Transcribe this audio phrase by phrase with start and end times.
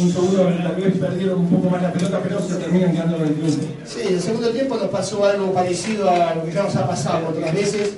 [0.00, 3.34] un segundo que perdieron un poco más la pelota, pero se terminan quedando en el
[3.34, 3.62] triunfo.
[3.84, 6.86] Sí, en el segundo tiempo nos pasó algo parecido a lo que ya nos ha
[6.86, 7.92] pasado otras veces,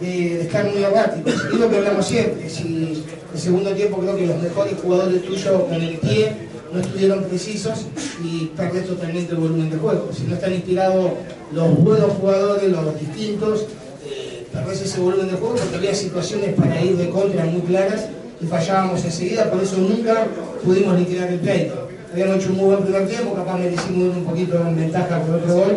[0.00, 1.34] de, de estar muy erráticos.
[1.34, 5.62] Es lo que hablamos siempre, si el segundo tiempo creo que los mejores jugadores tuyos
[5.62, 6.32] con el pie
[6.72, 7.86] no estuvieron precisos
[8.24, 10.10] y perdés totalmente el volumen de juego.
[10.12, 11.12] Si no están inspirados
[11.52, 13.66] los buenos jugadores, los distintos,
[14.04, 18.06] eh, perdés ese volumen de juego porque había situaciones para ir de contra muy claras
[18.40, 20.26] y fallábamos enseguida, por eso nunca
[20.64, 21.88] pudimos liquidar el pleito.
[22.12, 25.54] Habíamos hecho un muy buen primer tiempo, capaz merecimos un poquito en ventaja con otro
[25.54, 25.76] gol.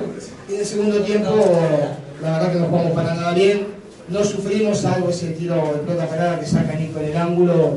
[0.50, 1.30] Y en el segundo tiempo,
[2.22, 3.68] la verdad que no jugamos para nada bien.
[4.10, 7.74] No sufrimos, salvo ese tiro de pelota parada que saca Nico en el ángulo.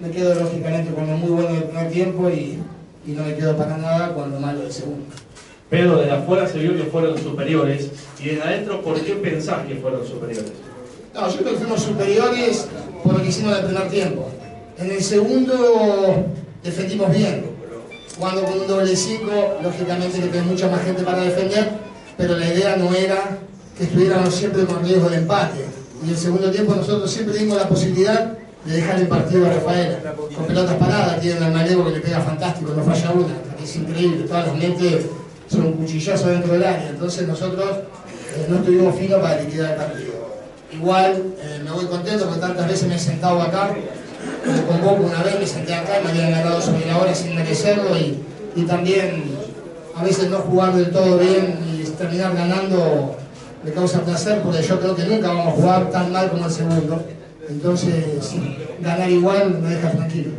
[0.00, 2.58] Me quedo lógicamente con lo muy bueno del primer tiempo y,
[3.06, 5.04] y no me quedo para nada con lo malo del segundo.
[5.68, 7.90] Pero desde afuera se vio que fueron superiores.
[8.20, 10.52] Y desde adentro, ¿por qué pensás que fueron superiores?
[11.18, 12.68] No, yo creo que fuimos superiores
[13.02, 14.30] por lo que hicimos en el primer tiempo.
[14.78, 16.26] En el segundo
[16.62, 17.44] defendimos bien.
[18.16, 19.24] Jugando con un doble 5,
[19.60, 21.70] lógicamente que tenés mucha más gente para defender,
[22.16, 23.38] pero la idea no era
[23.76, 25.64] que estuviéramos siempre con riesgo de empate.
[26.02, 29.54] Y en el segundo tiempo nosotros siempre dimos la posibilidad de dejar el partido a
[29.54, 29.98] Rafaela.
[30.36, 34.24] Con pelotas paradas, tiene el Malevo que le pega fantástico, no falla una, es increíble,
[34.28, 35.06] todas las mentes
[35.48, 36.90] son un cuchillazo dentro del área.
[36.90, 37.68] Entonces nosotros
[38.36, 40.27] eh, no estuvimos finos para liquidar el partido.
[40.72, 43.70] Igual eh, me voy contento porque tantas veces me he sentado acá,
[44.44, 47.96] me convoco una vez, me senté acá, me habían ganado sobre la hora sin merecerlo
[47.96, 48.22] y,
[48.54, 49.24] y también
[49.94, 53.16] a veces no jugar del todo bien y terminar ganando
[53.64, 56.52] me causa placer porque yo creo que nunca vamos a jugar tan mal como el
[56.52, 57.02] segundo.
[57.48, 58.34] Entonces,
[58.80, 60.32] ganar igual me deja tranquilo.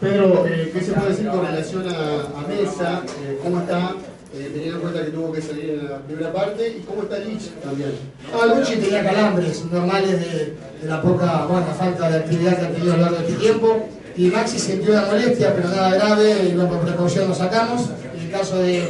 [0.00, 3.02] Pedro, eh, ¿qué se puede decir con relación a, a Mesa?
[3.22, 3.94] Eh, ¿Cómo está?
[4.32, 6.68] Eh, teniendo en cuenta que tuvo que salir en la primera parte.
[6.68, 7.90] ¿Y cómo está Lich también?
[8.32, 12.92] No, Luchi tenía calambres normales de, de la poca, falta de actividad que ha tenido
[12.94, 13.88] a lo largo de este tiempo.
[14.16, 17.90] Y Maxi sintió una molestia, pero nada grave, y por precaución lo sacamos.
[18.14, 18.88] En el caso de,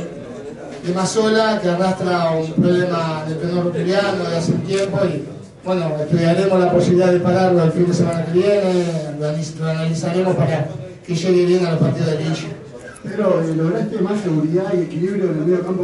[0.85, 5.25] de Mazola, que arrastra un problema del tenor rotuliano de hace un tiempo, y
[5.65, 8.85] bueno, estudiaremos la posibilidad de pararlo el fin de semana que viene,
[9.19, 10.69] lo analizaremos para
[11.07, 12.47] que llegue bien a los partidos de Lich.
[13.03, 15.79] Pero eh, lograste más seguridad y equilibrio en el medio campo